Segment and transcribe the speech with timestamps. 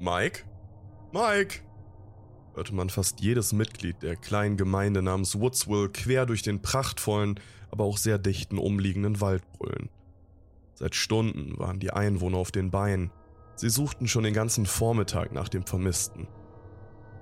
[0.00, 0.44] Mike?
[1.12, 1.60] Mike?
[2.54, 7.38] hörte man fast jedes Mitglied der kleinen Gemeinde namens Woodsville quer durch den prachtvollen,
[7.70, 9.88] aber auch sehr dichten umliegenden Wald brüllen.
[10.74, 13.10] Seit Stunden waren die Einwohner auf den Beinen.
[13.56, 16.28] Sie suchten schon den ganzen Vormittag nach dem Vermissten.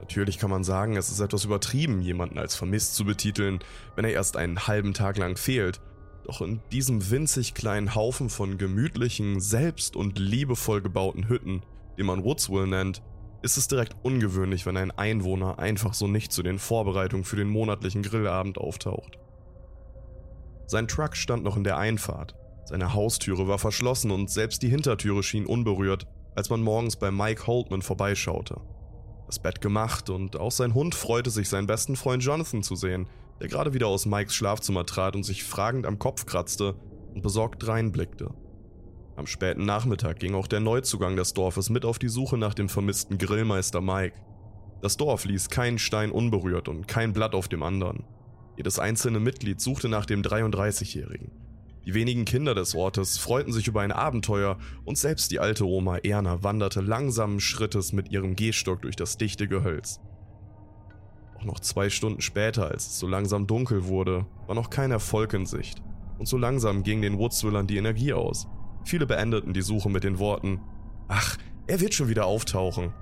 [0.01, 3.61] Natürlich kann man sagen, es ist etwas übertrieben, jemanden als vermisst zu betiteln,
[3.95, 5.81] wenn er erst einen halben Tag lang fehlt.
[6.25, 11.63] Doch in diesem winzig kleinen Haufen von gemütlichen, selbst und liebevoll gebauten Hütten,
[11.97, 13.03] die man Woodsville nennt,
[13.43, 17.49] ist es direkt ungewöhnlich, wenn ein Einwohner einfach so nicht zu den Vorbereitungen für den
[17.49, 19.19] monatlichen Grillabend auftaucht.
[20.67, 25.23] Sein Truck stand noch in der Einfahrt, seine Haustüre war verschlossen und selbst die Hintertüre
[25.23, 28.61] schien unberührt, als man morgens bei Mike Holtman vorbeischaute.
[29.27, 33.09] Das Bett gemacht und auch sein Hund freute sich, seinen besten Freund Jonathan zu sehen,
[33.41, 36.75] der gerade wieder aus Mikes Schlafzimmer trat und sich fragend am Kopf kratzte
[37.15, 38.35] und besorgt reinblickte.
[39.17, 42.69] Am späten Nachmittag ging auch der Neuzugang des Dorfes mit auf die Suche nach dem
[42.69, 44.21] vermissten Grillmeister Mike.
[44.83, 48.05] Das Dorf ließ keinen Stein unberührt und kein Blatt auf dem anderen.
[48.59, 51.31] Jedes einzelne Mitglied suchte nach dem 33-Jährigen.
[51.87, 55.99] Die wenigen Kinder des Ortes freuten sich über ein Abenteuer und selbst die alte Oma
[55.99, 60.01] Erna wanderte langsamen Schrittes mit ihrem Gehstock durch das dichte Gehölz.
[61.39, 65.33] Auch noch zwei Stunden später, als es so langsam dunkel wurde, war noch kein Erfolg
[65.33, 65.81] in Sicht.
[66.19, 68.49] Und so langsam ging den Woodswillern die Energie aus.
[68.87, 70.61] Viele beendeten die Suche mit den Worten,
[71.09, 71.37] ach,
[71.67, 72.93] er wird schon wieder auftauchen,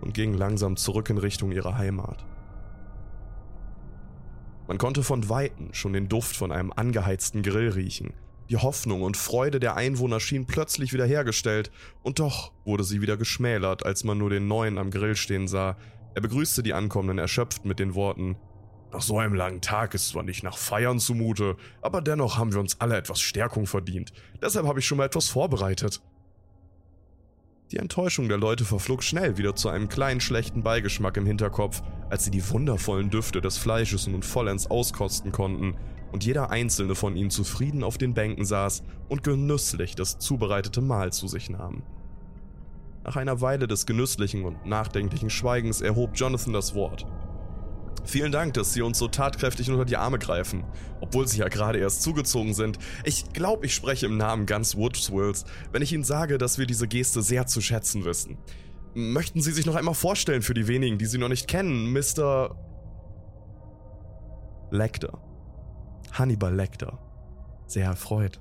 [0.00, 2.24] und gingen langsam zurück in Richtung ihrer Heimat.
[4.66, 8.14] Man konnte von Weitem schon den Duft von einem angeheizten Grill riechen.
[8.48, 11.70] Die Hoffnung und Freude der Einwohner schien plötzlich wiederhergestellt,
[12.02, 15.76] und doch wurde sie wieder geschmälert, als man nur den Neuen am Grill stehen sah.
[16.14, 18.36] Er begrüßte die Ankommenden erschöpft mit den Worten
[18.92, 22.60] nach so einem langen Tag ist zwar nicht nach Feiern zumute, aber dennoch haben wir
[22.60, 24.12] uns alle etwas Stärkung verdient.
[24.40, 26.02] Deshalb habe ich schon mal etwas vorbereitet.
[27.70, 32.24] Die Enttäuschung der Leute verflog schnell wieder zu einem kleinen schlechten Beigeschmack im Hinterkopf, als
[32.24, 35.74] sie die wundervollen Düfte des Fleisches nun vollends auskosten konnten
[36.12, 41.14] und jeder einzelne von ihnen zufrieden auf den Bänken saß und genüsslich das zubereitete Mahl
[41.14, 41.82] zu sich nahm.
[43.04, 47.06] Nach einer Weile des genüsslichen und nachdenklichen Schweigens erhob Jonathan das Wort.
[48.04, 50.64] Vielen Dank, dass Sie uns so tatkräftig unter die Arme greifen,
[51.00, 52.78] obwohl Sie ja gerade erst zugezogen sind.
[53.04, 56.88] Ich glaube, ich spreche im Namen ganz Woodswills, wenn ich Ihnen sage, dass wir diese
[56.88, 58.38] Geste sehr zu schätzen wissen.
[58.94, 62.56] Möchten Sie sich noch einmal vorstellen für die wenigen, die Sie noch nicht kennen, Mr.
[64.70, 65.18] Lecter.
[66.12, 66.98] Hannibal Lecter.
[67.66, 68.40] Sehr erfreut.